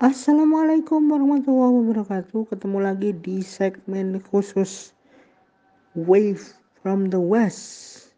Assalamualaikum 0.00 1.12
warahmatullahi 1.12 1.76
wabarakatuh. 1.76 2.48
Ketemu 2.48 2.78
lagi 2.80 3.12
di 3.20 3.44
segmen 3.44 4.16
khusus 4.32 4.96
Wave 5.92 6.40
from 6.80 7.12
the 7.12 7.20
West. 7.20 8.08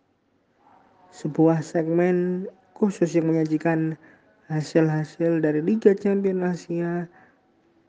Sebuah 1.11 1.59
segmen 1.59 2.47
khusus 2.79 3.19
yang 3.19 3.35
menyajikan 3.35 3.99
hasil-hasil 4.47 5.43
dari 5.43 5.59
Liga 5.59 5.91
Champions 5.99 6.55
Asia 6.55 7.11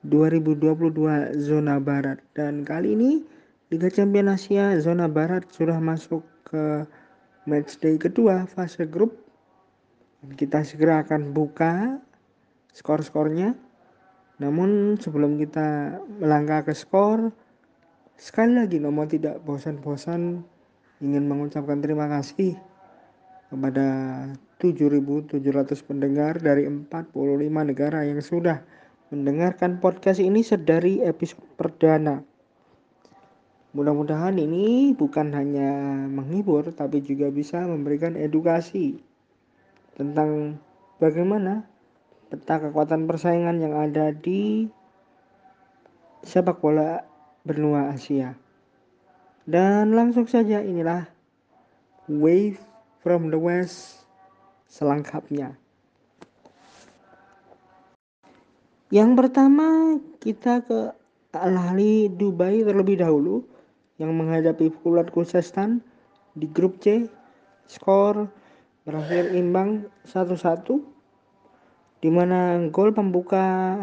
2022 0.10 1.38
zona 1.38 1.78
barat. 1.78 2.18
Dan 2.34 2.66
kali 2.66 2.98
ini 2.98 3.22
Liga 3.70 3.94
Champions 3.94 4.42
Asia 4.42 4.74
zona 4.82 5.06
barat 5.06 5.46
sudah 5.54 5.78
masuk 5.78 6.26
ke 6.50 6.82
matchday 7.46 8.02
kedua 8.02 8.50
fase 8.50 8.90
grup. 8.90 9.14
Kita 10.34 10.66
segera 10.66 11.06
akan 11.06 11.30
buka 11.30 12.02
skor-skornya 12.74 13.54
namun 14.42 14.98
sebelum 14.98 15.38
kita 15.38 16.00
melangkah 16.18 16.66
ke 16.66 16.74
skor, 16.74 17.30
sekali 18.18 18.58
lagi 18.58 18.82
Nomo 18.82 19.06
tidak 19.06 19.42
bosan-bosan 19.46 20.42
ingin 21.04 21.24
mengucapkan 21.30 21.84
terima 21.84 22.10
kasih 22.10 22.58
kepada 23.54 23.86
7.700 24.58 25.38
pendengar 25.86 26.42
dari 26.42 26.66
45 26.66 27.14
negara 27.70 28.02
yang 28.02 28.18
sudah 28.24 28.66
mendengarkan 29.14 29.78
podcast 29.78 30.18
ini 30.18 30.42
sedari 30.42 31.06
episode 31.06 31.46
perdana. 31.54 32.26
Mudah-mudahan 33.78 34.38
ini 34.42 34.98
bukan 34.98 35.34
hanya 35.38 35.70
menghibur 36.10 36.74
tapi 36.74 37.06
juga 37.06 37.30
bisa 37.30 37.62
memberikan 37.62 38.18
edukasi 38.18 38.98
tentang 39.94 40.58
bagaimana 40.98 41.70
peta 42.34 42.58
kekuatan 42.58 43.06
persaingan 43.06 43.62
yang 43.62 43.78
ada 43.78 44.10
di 44.10 44.66
sepak 46.26 46.58
bola 46.66 47.06
benua 47.46 47.94
Asia. 47.94 48.34
Dan 49.46 49.94
langsung 49.94 50.26
saja 50.26 50.66
inilah 50.66 51.06
Wave 52.10 52.58
from 53.06 53.30
the 53.30 53.38
West 53.38 54.02
selengkapnya. 54.66 55.54
Yang 58.90 59.12
pertama 59.14 60.02
kita 60.18 60.66
ke 60.66 60.90
Al 61.38 61.54
Ahly 61.54 62.10
Dubai 62.10 62.66
terlebih 62.66 62.98
dahulu 62.98 63.46
yang 64.02 64.10
menghadapi 64.10 64.74
Fulat 64.82 65.14
Kusestan 65.14 65.86
di 66.34 66.50
grup 66.50 66.82
C. 66.82 67.06
Skor 67.70 68.26
berakhir 68.90 69.38
imbang 69.38 69.86
1-1 70.10 70.93
di 72.04 72.12
mana 72.12 72.60
gol 72.68 72.92
pembuka 72.92 73.80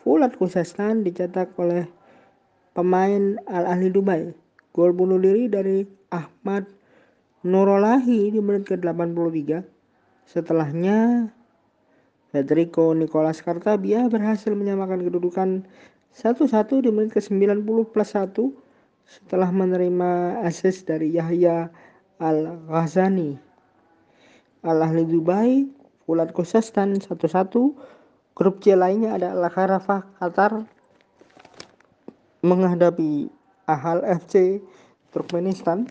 Fulat 0.00 0.32
Kusestan 0.40 1.04
dicetak 1.04 1.52
oleh 1.60 1.84
pemain 2.72 3.36
Al 3.44 3.68
Ahli 3.68 3.92
Dubai. 3.92 4.32
Gol 4.72 4.96
bunuh 4.96 5.20
diri 5.20 5.52
dari 5.52 5.84
Ahmad 6.08 6.64
Nurolahi 7.44 8.32
di 8.32 8.40
menit 8.40 8.64
ke-83. 8.64 9.60
Setelahnya 10.24 11.28
Federico 12.32 12.96
Nicolas 12.96 13.44
Kartabia 13.44 14.08
berhasil 14.08 14.56
menyamakan 14.56 15.04
kedudukan 15.04 15.68
1-1 16.16 16.48
di 16.80 16.88
menit 16.88 17.12
ke-90 17.12 17.68
plus 17.92 18.10
1 18.16 18.40
setelah 19.04 19.52
menerima 19.52 20.40
assist 20.48 20.88
dari 20.88 21.12
Yahya 21.12 21.68
Al-Ghazani. 22.24 23.36
Al 24.64 24.80
Ahli 24.80 25.04
Dubai 25.04 25.68
Fulat 26.04 26.36
Khuzestan 26.36 27.00
satu-satu. 27.00 27.72
Grup 28.36 28.60
C 28.60 28.76
lainnya 28.76 29.16
ada 29.16 29.32
Al 29.32 29.48
Qatar 29.48 30.66
menghadapi 32.44 33.32
Ahal 33.64 34.04
FC 34.04 34.60
Turkmenistan. 35.16 35.88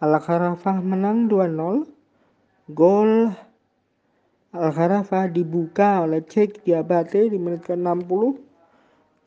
Al 0.00 0.16
Kharafah 0.16 0.80
menang 0.80 1.28
2-0. 1.28 1.84
Gol 2.72 3.36
Al 4.56 4.70
Kharafah 4.72 5.28
dibuka 5.28 6.08
oleh 6.08 6.24
Cek 6.24 6.64
Diabate 6.64 7.28
di 7.28 7.36
menit 7.36 7.68
ke-60. 7.68 8.40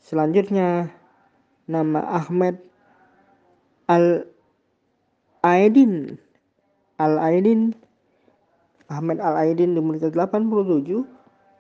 Selanjutnya 0.01 0.89
nama 1.69 2.01
Ahmed 2.09 2.57
Al 3.85 4.25
Aidin 5.45 6.17
Al 6.97 7.21
Aidin 7.21 7.77
Ahmed 8.91 9.23
Al-Aidin 9.23 9.71
di 9.71 9.79
menit 9.79 10.03
ke-87 10.03 10.91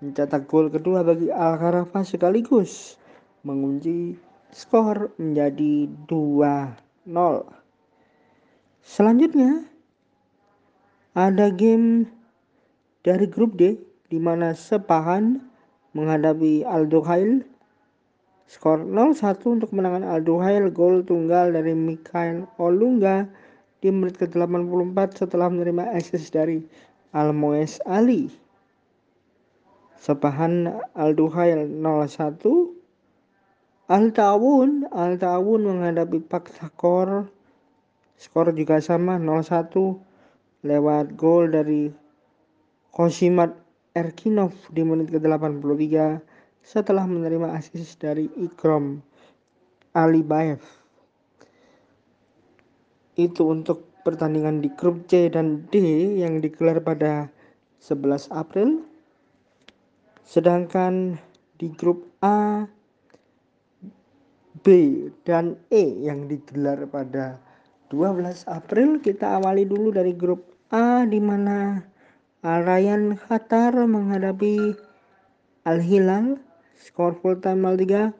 mencetak 0.03 0.51
gol 0.51 0.67
kedua 0.67 0.99
bagi 1.07 1.31
Al-Kharafah 1.31 2.03
sekaligus 2.03 2.99
mengunci 3.47 4.19
skor 4.51 5.15
menjadi 5.15 5.87
2-0. 6.11 6.75
Selanjutnya 8.83 9.63
ada 11.15 11.47
game 11.55 12.11
dari 13.07 13.25
grup 13.31 13.55
D 13.55 13.79
di 14.11 14.19
mana 14.19 14.51
Sepahan 14.51 15.39
menghadapi 15.95 16.67
Al 16.67 16.91
Duhail 16.91 17.47
skor 18.51 18.83
0-1 18.83 19.39
untuk 19.47 19.71
kemenangan 19.71 20.03
Al 20.03 20.19
Duhail 20.19 20.67
gol 20.67 20.99
tunggal 21.07 21.55
dari 21.55 21.71
Mikhail 21.71 22.43
Olunga 22.59 23.23
di 23.79 23.89
menit 23.89 24.19
ke-84 24.19 25.25
setelah 25.25 25.47
menerima 25.47 25.95
assist 25.95 26.35
dari 26.35 26.61
Almoes 27.11 27.83
Ali. 27.83 28.31
Sepahan 29.99 30.81
Al-Duhail 30.95 31.67
01. 31.67 32.71
Al-Tawun, 33.91 34.87
Al-Tawun 34.87 35.61
menghadapi 35.67 36.23
Pak 36.23 36.47
Sakor. 36.55 37.27
Skor 38.15 38.55
juga 38.55 38.79
sama 38.79 39.19
0-1 39.19 39.99
lewat 40.63 41.19
gol 41.19 41.51
dari 41.51 41.91
Kosimat 42.95 43.59
Erkinov 43.91 44.55
di 44.71 44.87
menit 44.87 45.11
ke-83 45.11 46.23
setelah 46.63 47.03
menerima 47.03 47.51
asis 47.59 47.99
dari 47.99 48.31
Ikrom 48.39 49.03
Alibayev. 49.91 50.63
Itu 53.19 53.51
untuk 53.51 53.90
pertandingan 54.01 54.61
di 54.61 54.69
grup 54.73 55.05
C 55.07 55.29
dan 55.29 55.65
D 55.69 55.77
yang 56.19 56.41
digelar 56.41 56.81
pada 56.81 57.29
11 57.81 58.29
April. 58.33 58.85
Sedangkan 60.25 61.17
di 61.57 61.69
grup 61.73 62.09
A, 62.21 62.65
B, 64.61 64.67
dan 65.25 65.57
E 65.73 66.05
yang 66.05 66.29
digelar 66.29 66.85
pada 66.89 67.41
12 67.91 68.47
April 68.47 69.03
kita 69.03 69.41
awali 69.41 69.67
dulu 69.67 69.91
dari 69.91 70.15
grup 70.15 70.47
A 70.71 71.03
di 71.03 71.19
mana 71.19 71.83
Al 72.41 72.63
Rayyan 72.63 73.19
Qatar 73.19 73.75
menghadapi 73.75 74.71
Al 75.67 75.83
Hilal 75.83 76.39
skor 76.79 77.19
full 77.19 77.37
time 77.43 77.67
3 77.67 78.15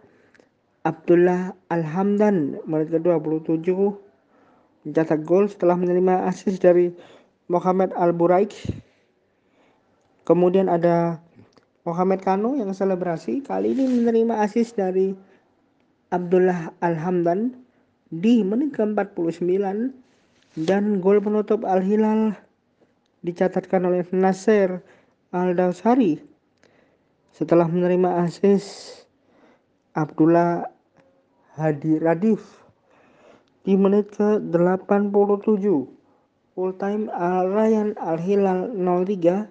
Abdullah 0.83 1.55
Alhamdan 1.71 2.59
menit 2.67 2.91
ke-27 2.91 4.10
mencetak 4.85 5.21
gol 5.25 5.45
setelah 5.45 5.77
menerima 5.77 6.25
asis 6.29 6.57
dari 6.57 6.89
Mohamed 7.51 7.93
Al 7.93 8.13
Buraik. 8.15 8.53
Kemudian 10.25 10.69
ada 10.69 11.19
Mohamed 11.83 12.21
Kano 12.21 12.53
yang 12.57 12.71
selebrasi. 12.71 13.41
Kali 13.41 13.73
ini 13.73 13.89
menerima 13.89 14.45
asis 14.45 14.77
dari 14.77 15.13
Abdullah 16.13 16.73
Alhamdan 16.83 17.55
di 18.11 18.43
menit 18.43 18.75
ke-49 18.75 19.95
dan 20.67 20.83
gol 20.99 21.23
penutup 21.23 21.63
Al 21.63 21.79
Hilal 21.79 22.35
dicatatkan 23.23 23.87
oleh 23.87 24.03
Nasir 24.11 24.83
Al 25.31 25.55
Dawsari 25.55 26.19
setelah 27.31 27.65
menerima 27.65 28.27
asis 28.27 28.91
Abdullah 29.95 30.67
Hadi 31.55 32.01
Radif 32.03 32.60
di 33.61 33.77
menit 33.77 34.09
ke-87 34.17 35.65
full 36.57 36.71
time 36.81 37.07
Al 37.13 37.49
Rayyan 37.49 37.93
Al 38.01 38.17
Hilal 38.17 38.73
03 38.73 39.47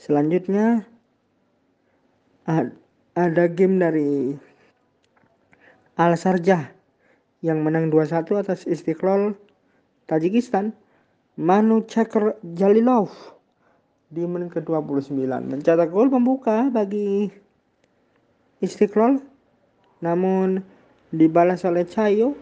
selanjutnya 0.00 0.86
ada 3.14 3.44
game 3.50 3.76
dari 3.78 4.34
Al 6.00 6.16
Sarjah 6.16 6.72
yang 7.44 7.60
menang 7.60 7.92
2-1 7.92 8.40
atas 8.40 8.64
Istiqlal 8.64 9.36
Tajikistan. 10.08 10.72
Manu 11.40 11.80
Chakr 11.88 12.36
Jalilov 12.52 13.08
di 14.12 14.26
menit 14.28 14.52
ke-29 14.52 15.24
mencetak 15.24 15.88
gol 15.88 16.12
pembuka 16.12 16.68
bagi 16.68 17.32
Istiqlal. 18.60 19.24
Namun 20.04 20.60
dibalas 21.10 21.66
oleh 21.66 21.86
Cayo 21.86 22.38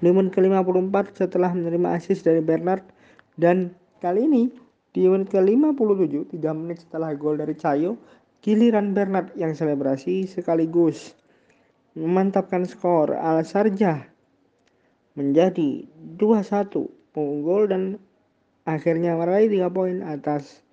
di 0.00 0.08
menit 0.08 0.32
ke-54 0.32 0.96
setelah 1.12 1.52
menerima 1.52 1.96
asis 1.96 2.24
dari 2.24 2.40
Bernard 2.40 2.84
dan 3.36 3.76
kali 4.00 4.24
ini 4.24 4.48
Di 4.90 5.06
menit 5.06 5.30
ke-57, 5.30 6.34
3 6.34 6.50
menit 6.50 6.82
setelah 6.82 7.14
gol 7.14 7.38
dari 7.38 7.54
Cayo, 7.54 7.94
giliran 8.42 8.90
Bernard 8.90 9.30
yang 9.38 9.54
selebrasi 9.54 10.26
sekaligus 10.26 11.14
memantapkan 11.94 12.66
skor 12.66 13.14
Al 13.14 13.46
Sarjah 13.46 14.10
menjadi 15.14 15.86
2-1 16.18 16.90
unggul 17.14 17.70
dan 17.70 18.02
akhirnya 18.66 19.14
meraih 19.14 19.46
3 19.46 19.70
poin 19.70 20.02
atas 20.02 20.66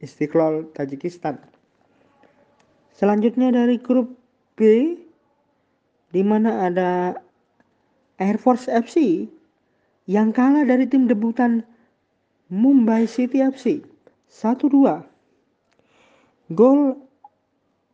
Istiqlal 0.00 0.72
Tajikistan. 0.72 1.36
Selanjutnya 2.96 3.52
dari 3.52 3.76
grup 3.76 4.16
B 4.56 4.96
di 6.10 6.22
mana 6.26 6.66
ada 6.66 7.14
Air 8.18 8.36
Force 8.36 8.66
FC 8.66 9.26
yang 10.10 10.34
kalah 10.34 10.66
dari 10.66 10.84
tim 10.90 11.06
debutan 11.06 11.62
Mumbai 12.50 13.06
City 13.06 13.40
FC 13.40 13.86
1-2. 14.30 15.06
Gol 16.50 16.98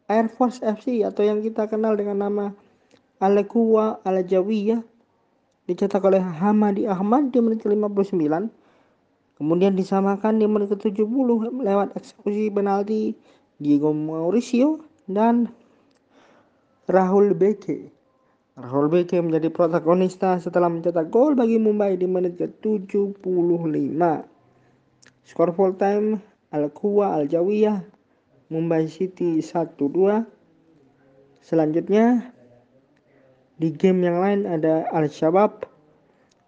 Air 0.09 0.33
Force 0.33 0.65
FC 0.65 1.05
atau 1.05 1.21
yang 1.21 1.45
kita 1.45 1.69
kenal 1.69 1.93
dengan 1.93 2.25
nama 2.25 2.47
Alekuwa 3.21 4.01
Alajawiyah 4.05 4.81
dicetak 5.67 6.01
oleh 6.07 6.23
Hamadi 6.23 6.87
Ahmad 6.87 7.35
di 7.35 7.43
menit 7.43 7.67
ke-59. 7.67 8.49
Kemudian 9.37 9.77
disamakan 9.77 10.41
di 10.41 10.49
menit 10.49 10.73
ke-70 10.73 11.29
lewat 11.61 11.93
eksekusi 11.99 12.49
penalti 12.49 13.13
Diego 13.61 13.93
Mauricio 13.93 14.81
dan 15.05 15.53
Rahul 16.89 17.37
Beke. 17.37 17.96
Rahul 18.57 18.89
Beke 18.89 19.21
menjadi 19.21 19.53
protagonista 19.53 20.41
setelah 20.41 20.73
mencetak 20.73 21.13
gol 21.13 21.37
bagi 21.37 21.61
Mumbai 21.61 22.01
di 22.01 22.09
menit 22.09 22.41
ke-75. 22.41 24.01
Skor 25.29 25.53
full 25.53 25.77
time 25.77 26.25
Al-Quwa 26.57 27.21
Al-Jawiyah 27.21 27.85
Mumbai 28.49 28.89
City 28.89 29.45
1-2. 29.45 30.25
Selanjutnya 31.45 32.33
di 33.61 33.77
game 33.77 34.09
yang 34.09 34.25
lain 34.25 34.49
ada 34.49 34.89
Al-Shabab 34.89 35.69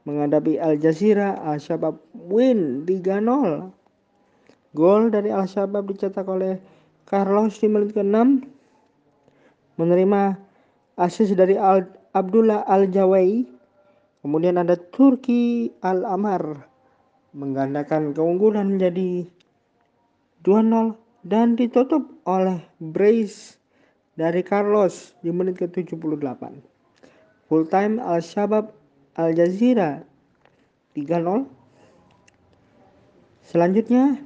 menghadapi 0.08 0.56
Al 0.56 0.80
Jazeera. 0.80 1.36
Al-Shabab 1.44 2.00
win 2.16 2.88
3-0. 2.88 3.68
Gol 4.72 5.12
dari 5.12 5.28
Al-Shabab 5.28 5.92
dicetak 5.92 6.24
oleh 6.24 6.56
Carlos 7.04 7.60
di 7.60 7.68
menit 7.68 7.92
ke-6 7.92 8.16
menerima 9.76 10.47
asis 10.98 11.32
dari 11.38 11.54
Al 11.54 11.86
Abdullah 12.12 12.66
Al-Jawai. 12.66 13.46
Kemudian 14.18 14.58
ada 14.58 14.74
Turki 14.74 15.70
Al-Amar 15.80 16.66
menggandakan 17.30 18.12
keunggulan 18.12 18.76
menjadi 18.76 19.24
2-0 20.42 20.98
dan 21.22 21.54
ditutup 21.54 22.02
oleh 22.26 22.58
brace 22.82 23.62
dari 24.18 24.42
Carlos 24.42 25.14
di 25.22 25.30
menit 25.30 25.62
ke-78. 25.62 26.42
Full 27.46 27.64
time 27.70 28.02
Al-Shabab 28.02 28.74
Al 29.14 29.30
Jazeera 29.38 30.02
3-0. 30.98 31.46
Selanjutnya 33.46 34.18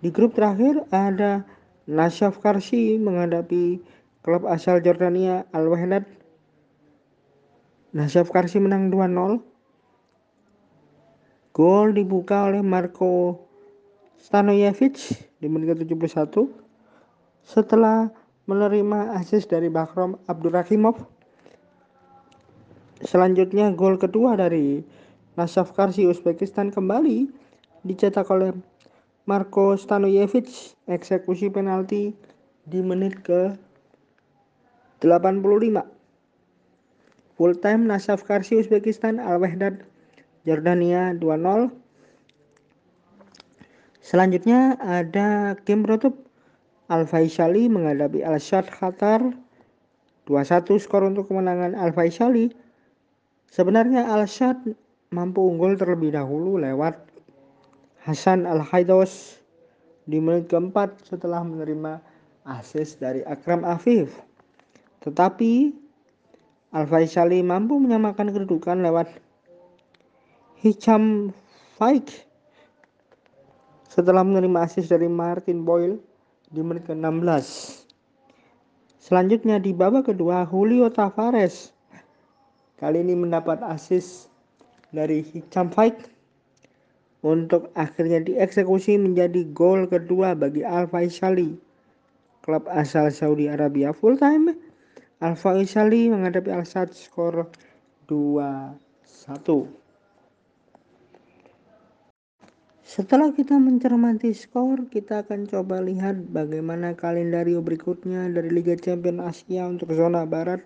di 0.00 0.08
grup 0.14 0.38
terakhir 0.38 0.86
ada 0.94 1.42
Nashaf 1.86 2.38
Karsi 2.42 2.98
menghadapi 2.98 3.78
klub 4.26 4.42
asal 4.50 4.82
Jordania 4.82 5.46
Al 5.54 5.70
Wahdat. 5.70 6.02
Nashaf 7.94 8.34
Karsi 8.34 8.58
menang 8.58 8.90
2-0 8.90 9.38
Gol 11.54 11.94
dibuka 11.94 12.50
oleh 12.50 12.60
Marco 12.60 13.40
Stanojevic 14.18 14.98
di 15.38 15.46
menit 15.46 15.78
ke-71 15.78 16.42
setelah 17.46 18.10
menerima 18.50 19.16
asis 19.16 19.46
dari 19.46 19.70
Bakrom 19.70 20.18
Abdurrahimov. 20.26 21.06
Selanjutnya 23.06 23.70
gol 23.72 23.96
kedua 23.96 24.34
dari 24.36 24.82
Nasaf 25.38 25.70
Karsi 25.72 26.04
Uzbekistan 26.04 26.74
kembali 26.74 27.30
dicetak 27.86 28.28
oleh 28.28 28.52
Marco 29.24 29.78
Stanojevic 29.78 30.76
eksekusi 30.90 31.48
penalti 31.48 32.12
di 32.66 32.82
menit 32.82 33.22
ke 33.22 33.56
85. 35.00 35.84
Full 37.36 37.54
time 37.60 37.84
Nasaf 37.84 38.24
Karsi 38.24 38.56
Uzbekistan 38.56 39.20
Al-Wahdat 39.20 39.84
Jordania 40.48 41.12
2-0. 41.18 41.68
Selanjutnya 44.00 44.78
ada 44.78 45.58
game 45.66 45.82
penutup 45.84 46.26
Al 46.86 47.04
Faisali 47.04 47.66
menghadapi 47.66 48.22
Al 48.22 48.38
Shad 48.38 48.70
Qatar 48.70 49.34
2-1 50.30 50.78
skor 50.78 51.02
untuk 51.04 51.28
kemenangan 51.28 51.74
Al 51.74 51.90
Faisali. 51.90 52.54
Sebenarnya 53.50 54.06
Al 54.06 54.24
Shad 54.30 54.62
mampu 55.10 55.42
unggul 55.42 55.74
terlebih 55.74 56.14
dahulu 56.14 56.58
lewat 56.62 56.98
Hasan 58.06 58.46
Al 58.46 58.62
Haidos 58.62 59.42
di 60.06 60.22
menit 60.22 60.46
keempat 60.46 61.02
setelah 61.02 61.42
menerima 61.42 61.98
asis 62.46 62.94
dari 63.02 63.26
Akram 63.26 63.66
Afif. 63.66 64.25
Tetapi 65.06 65.70
Al 66.74 66.84
Faisali 66.90 67.38
mampu 67.40 67.78
menyamakan 67.78 68.34
kedudukan 68.34 68.82
lewat 68.82 69.06
Hicham 70.58 71.30
Faik 71.78 72.26
setelah 73.86 74.26
menerima 74.26 74.66
asis 74.66 74.90
dari 74.90 75.06
Martin 75.06 75.62
Boyle 75.62 76.02
di 76.50 76.58
menit 76.58 76.90
ke-16. 76.90 77.46
Selanjutnya 78.98 79.62
di 79.62 79.70
babak 79.70 80.10
kedua 80.10 80.42
Julio 80.42 80.90
Tavares 80.90 81.70
kali 82.82 83.06
ini 83.06 83.14
mendapat 83.14 83.62
asis 83.62 84.26
dari 84.90 85.22
Hicham 85.22 85.70
Faik 85.70 86.10
untuk 87.22 87.70
akhirnya 87.78 88.26
dieksekusi 88.26 88.98
menjadi 88.98 89.46
gol 89.54 89.86
kedua 89.86 90.34
bagi 90.34 90.66
Al 90.66 90.90
Faisali 90.90 91.54
klub 92.42 92.66
asal 92.70 93.14
Saudi 93.14 93.46
Arabia 93.46 93.94
full 93.94 94.18
time 94.18 94.65
Al 95.16 95.32
Faisali 95.32 96.12
menghadapi 96.12 96.52
Al 96.52 96.68
Sadd 96.68 96.92
skor 96.92 97.48
2-1 98.04 98.76
Setelah 102.84 103.32
kita 103.32 103.56
mencermati 103.56 104.36
skor, 104.36 104.92
kita 104.92 105.24
akan 105.24 105.48
coba 105.48 105.80
lihat 105.80 106.20
bagaimana 106.36 106.92
kalendario 106.92 107.64
berikutnya 107.64 108.28
dari 108.28 108.52
Liga 108.52 108.76
Champions 108.76 109.24
Asia 109.24 109.64
untuk 109.64 109.88
zona 109.96 110.28
barat. 110.28 110.60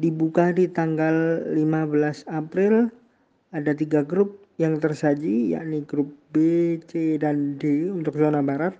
Dibuka 0.00 0.56
di 0.56 0.72
tanggal 0.72 1.44
15 1.52 2.24
April, 2.24 2.88
ada 3.52 3.76
tiga 3.76 4.00
grup 4.00 4.48
yang 4.56 4.80
tersaji, 4.80 5.52
yakni 5.52 5.84
grup 5.84 6.08
B, 6.32 6.80
C, 6.88 7.20
dan 7.20 7.60
D 7.60 7.92
untuk 7.92 8.16
zona 8.16 8.40
barat. 8.40 8.72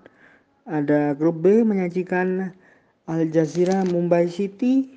Ada 0.65 1.13
grup 1.13 1.45
B 1.45 1.61
menyajikan 1.61 2.57
Al 3.11 3.27
Jazeera 3.27 3.83
Mumbai 3.83 4.31
City, 4.31 4.87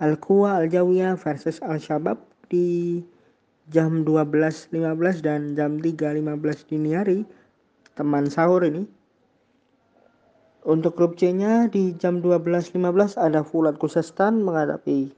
Al 0.00 0.16
Quwa 0.16 0.56
Al 0.56 0.72
Jawiyah 0.72 1.20
versus 1.20 1.60
Al 1.60 1.76
Shabab 1.76 2.16
di 2.48 3.04
jam 3.68 4.08
12.15 4.08 4.72
dan 5.20 5.52
jam 5.52 5.76
3.15 5.76 6.64
dini 6.72 6.96
hari 6.96 7.28
teman 7.92 8.32
sahur 8.32 8.64
ini 8.64 8.88
untuk 10.64 10.96
grup 10.96 11.20
C-nya 11.20 11.68
di 11.68 11.92
jam 12.00 12.24
12.15 12.24 13.20
ada 13.20 13.44
Fulat 13.44 13.76
Kusestan 13.76 14.40
menghadapi 14.40 15.12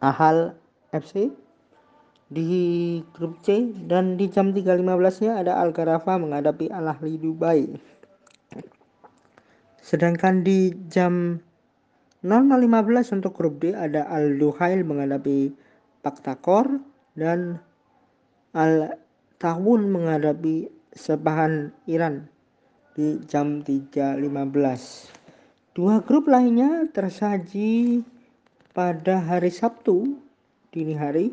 Ahal 0.00 0.56
FC 0.96 1.28
di 2.32 3.00
grup 3.14 3.38
C 3.44 3.70
dan 3.86 4.18
di 4.18 4.26
jam 4.26 4.50
3.15-nya 4.50 5.46
ada 5.46 5.62
Al 5.62 5.70
Garafa 5.70 6.18
menghadapi 6.18 6.68
Al 6.74 6.90
Ahli 6.90 7.16
Dubai. 7.22 7.70
Sedangkan 9.86 10.42
di 10.42 10.74
jam 10.90 11.38
00.15 12.26 13.22
untuk 13.22 13.38
grup 13.38 13.62
D 13.62 13.70
ada 13.70 14.02
Al 14.10 14.34
Duhail 14.34 14.82
menghadapi 14.82 15.54
Paktakor 16.02 16.82
dan 17.14 17.62
Al-Tawun 18.50 19.86
menghadapi 19.86 20.66
Sepahan 20.90 21.70
Iran 21.86 22.26
di 22.98 23.22
jam 23.30 23.62
3.15. 23.62 24.26
Dua 25.78 26.02
grup 26.02 26.26
lainnya 26.26 26.90
tersaji 26.90 28.02
pada 28.74 29.22
hari 29.22 29.54
Sabtu 29.54 30.18
dini 30.74 30.98
hari, 30.98 31.30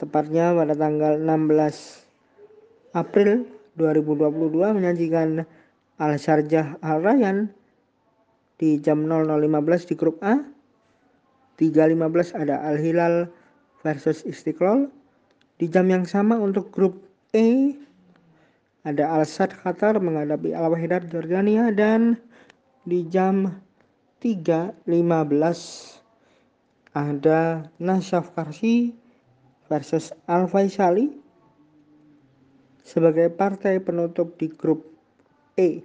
tepatnya 0.00 0.56
pada 0.56 0.72
tanggal 0.72 1.20
16 1.20 2.96
April 2.96 3.44
2022 3.76 4.48
menyajikan 4.80 5.44
Al 6.00 6.16
Sharjah 6.16 6.80
Al 6.80 7.04
Rayyan 7.04 7.52
di 8.56 8.80
jam 8.80 9.04
00.15 9.04 9.88
di 9.92 9.94
grup 10.00 10.16
A. 10.24 10.40
3.15 11.60 12.40
ada 12.40 12.56
Al 12.64 12.80
Hilal 12.80 13.28
versus 13.84 14.24
Istiqlal. 14.24 14.88
Di 15.60 15.68
jam 15.68 15.92
yang 15.92 16.08
sama 16.08 16.40
untuk 16.40 16.72
grup 16.72 17.04
E 17.36 17.76
ada 18.88 19.12
Al 19.12 19.28
Sadd 19.28 19.52
Qatar 19.60 20.00
menghadapi 20.00 20.56
Al 20.56 20.72
Wahidar 20.72 21.04
Jordania 21.04 21.68
dan 21.68 22.16
di 22.88 23.04
jam 23.12 23.60
3.15 24.24 24.88
ada 26.96 27.68
Nasyaf 27.76 28.32
Karsi 28.32 28.96
versus 29.68 30.16
Al 30.26 30.48
Faisali 30.48 31.12
sebagai 32.82 33.28
partai 33.30 33.78
penutup 33.78 34.34
di 34.40 34.48
grup 34.48 34.89
E. 35.60 35.84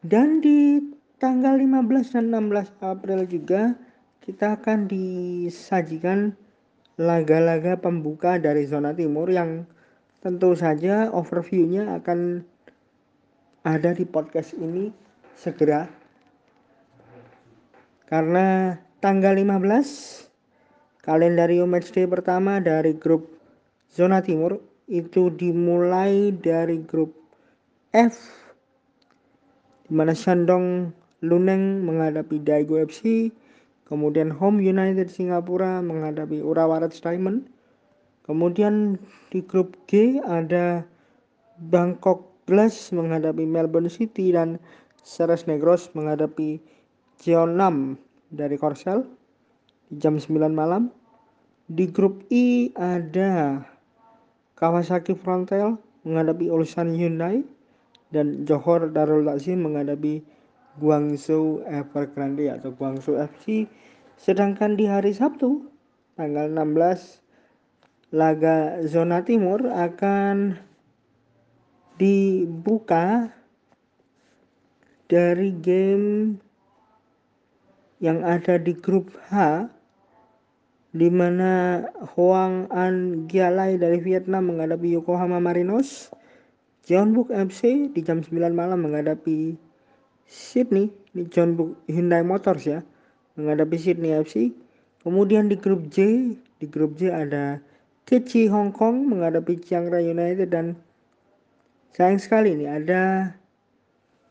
Dan 0.00 0.40
di 0.40 0.80
tanggal 1.20 1.60
15 1.60 2.16
dan 2.16 2.32
16 2.32 2.72
April 2.80 3.28
juga 3.28 3.76
kita 4.24 4.56
akan 4.56 4.88
disajikan 4.88 6.32
laga-laga 6.96 7.76
pembuka 7.76 8.40
dari 8.40 8.64
zona 8.64 8.96
timur 8.96 9.28
yang 9.28 9.68
tentu 10.24 10.56
saja 10.56 11.12
overviewnya 11.12 11.98
akan 12.00 12.46
ada 13.62 13.94
di 13.94 14.06
podcast 14.06 14.54
ini 14.58 14.94
segera 15.34 15.86
karena 18.06 18.78
tanggal 19.02 19.34
15 19.34 21.02
kalendarium 21.02 21.70
matchday 21.70 22.06
pertama 22.06 22.62
dari 22.62 22.94
grup 22.94 23.30
zona 23.90 24.22
timur 24.22 24.62
itu 24.86 25.30
dimulai 25.34 26.30
dari 26.34 26.82
grup 26.82 27.14
F 27.94 28.41
di 29.92 30.00
mana 30.00 30.16
Shandong 30.16 30.88
Luneng 31.20 31.84
menghadapi 31.84 32.40
Daegu 32.40 32.80
FC 32.80 33.28
Kemudian 33.92 34.32
Home 34.32 34.64
United 34.64 35.12
Singapura 35.12 35.84
menghadapi 35.84 36.40
Urawa 36.40 36.80
Reds 36.80 37.04
Diamond. 37.04 37.44
Kemudian 38.24 38.96
di 39.28 39.44
grup 39.44 39.76
G 39.84 40.16
ada 40.24 40.80
Bangkok 41.68 42.24
Glass 42.48 42.88
menghadapi 42.88 43.44
Melbourne 43.44 43.92
City 43.92 44.32
dan 44.32 44.56
Ceres 45.04 45.44
Negros 45.44 45.92
menghadapi 45.92 46.56
Jeonnam 47.20 48.00
dari 48.32 48.56
Korsel 48.56 49.04
di 49.92 50.00
jam 50.00 50.16
9 50.16 50.40
malam. 50.56 50.88
Di 51.68 51.84
grup 51.92 52.24
I 52.32 52.72
ada 52.80 53.60
Kawasaki 54.56 55.12
Frontale 55.20 55.76
menghadapi 56.08 56.48
Ulsan 56.48 56.96
Hyundai 56.96 57.44
dan 58.12 58.44
Johor 58.44 58.92
Darul 58.92 59.24
Takzim 59.24 59.64
menghadapi 59.64 60.22
Guangzhou 60.78 61.64
Evergrande 61.64 62.52
atau 62.52 62.70
Guangzhou 62.76 63.16
FC. 63.16 63.66
Sedangkan 64.20 64.76
di 64.76 64.86
hari 64.86 65.16
Sabtu 65.16 65.66
tanggal 66.14 66.46
16 66.52 68.12
laga 68.12 68.84
zona 68.84 69.24
timur 69.24 69.64
akan 69.66 70.60
dibuka 71.96 73.32
dari 75.08 75.52
game 75.56 76.36
yang 78.04 78.20
ada 78.20 78.60
di 78.60 78.76
grup 78.76 79.12
H 79.32 79.64
di 80.92 81.08
mana 81.08 81.84
Hoang 82.12 82.68
An 82.68 83.24
Gialai 83.24 83.80
dari 83.80 83.96
Vietnam 83.96 84.52
menghadapi 84.52 84.92
Yokohama 84.92 85.40
Marinos, 85.40 86.12
Jeonbuk 86.82 87.30
FC 87.30 87.94
di 87.94 88.02
jam 88.02 88.26
9 88.26 88.34
malam 88.50 88.82
menghadapi 88.82 89.54
Sydney 90.26 90.90
di 91.14 91.22
John 91.30 91.54
Book 91.54 91.78
Hyundai 91.86 92.26
Motors 92.26 92.66
ya 92.66 92.82
menghadapi 93.38 93.76
Sydney 93.78 94.18
FC. 94.18 94.50
Kemudian 95.06 95.46
di 95.46 95.54
grup 95.58 95.86
J, 95.90 96.30
di 96.58 96.66
grup 96.66 96.98
J 96.98 97.14
ada 97.14 97.62
Kechi 98.06 98.50
Hong 98.50 98.74
Kong 98.74 99.06
menghadapi 99.06 99.62
Chiang 99.62 99.90
Rai 99.94 100.10
United 100.10 100.50
dan 100.50 100.74
sayang 101.94 102.18
sekali 102.18 102.54
ini 102.58 102.66
ada 102.66 103.30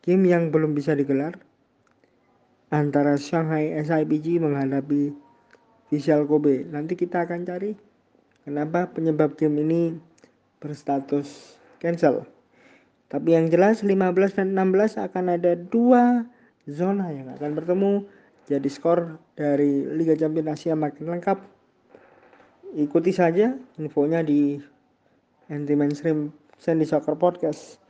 game 0.03 0.27
yang 0.27 0.51
belum 0.51 0.75
bisa 0.75 0.91
digelar 0.91 1.39
antara 2.71 3.15
Shanghai 3.15 3.71
SIPG 3.79 4.43
menghadapi 4.43 5.15
Visual 5.91 6.27
Kobe. 6.27 6.67
Nanti 6.67 6.99
kita 6.99 7.23
akan 7.23 7.47
cari 7.47 7.75
kenapa 8.43 8.91
penyebab 8.91 9.39
game 9.39 9.59
ini 9.63 9.81
berstatus 10.59 11.55
cancel. 11.79 12.40
Tapi 13.11 13.35
yang 13.35 13.51
jelas 13.51 13.83
15 13.83 13.91
dan 14.39 14.55
16 14.55 14.95
akan 14.95 15.25
ada 15.35 15.59
dua 15.59 16.23
zona 16.63 17.11
yang 17.11 17.27
akan 17.35 17.59
bertemu. 17.59 18.07
Jadi 18.47 18.71
skor 18.71 19.19
dari 19.35 19.83
Liga 19.83 20.15
Champions 20.15 20.55
Asia 20.55 20.79
makin 20.79 21.11
lengkap. 21.11 21.43
Ikuti 22.79 23.11
saja 23.11 23.51
infonya 23.75 24.23
di 24.23 24.55
Anti 25.51 25.75
Mainstream 25.75 26.31
Sandy 26.55 26.87
Soccer 26.87 27.19
Podcast. 27.19 27.83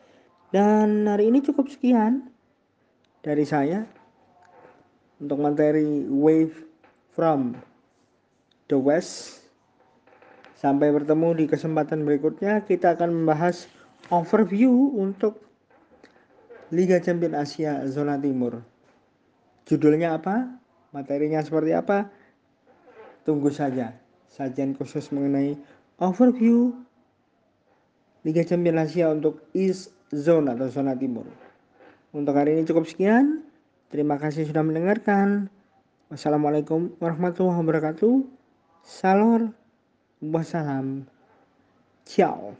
Dan 0.50 1.06
hari 1.06 1.30
ini 1.30 1.46
cukup 1.46 1.70
sekian 1.70 2.26
dari 3.22 3.46
saya 3.46 3.86
untuk 5.22 5.38
materi 5.38 6.10
Wave 6.10 6.66
from 7.14 7.54
the 8.74 8.76
West. 8.76 9.46
Sampai 10.58 10.90
bertemu 10.90 11.38
di 11.38 11.46
kesempatan 11.46 12.02
berikutnya 12.06 12.66
kita 12.66 12.98
akan 12.98 13.22
membahas 13.22 13.70
overview 14.12 14.72
untuk 15.00 15.40
Liga 16.72 17.00
Champions 17.00 17.36
Asia 17.36 17.82
Zona 17.88 18.20
Timur. 18.20 18.60
Judulnya 19.66 20.20
apa? 20.20 20.52
Materinya 20.92 21.40
seperti 21.40 21.72
apa? 21.72 22.12
Tunggu 23.24 23.50
saja 23.50 23.96
sajian 24.32 24.74
khusus 24.80 25.12
mengenai 25.12 25.60
overview 26.00 26.72
Liga 28.24 28.46
Champions 28.46 28.92
Asia 28.92 29.10
untuk 29.12 29.42
East 29.52 29.92
Zone 30.14 30.52
atau 30.52 30.68
zona 30.70 30.94
timur. 30.94 31.26
Untuk 32.12 32.36
hari 32.36 32.60
ini 32.60 32.68
cukup 32.68 32.86
sekian. 32.86 33.42
Terima 33.90 34.20
kasih 34.20 34.46
sudah 34.46 34.62
mendengarkan. 34.62 35.50
Wassalamualaikum 36.12 36.94
warahmatullahi 37.00 37.60
wabarakatuh. 37.64 38.22
Salor. 38.84 39.50
Wassalam. 40.22 41.10
Ciao. 42.06 42.54